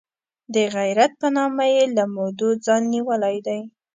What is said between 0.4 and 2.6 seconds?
د غیرت په نامه یې له مودو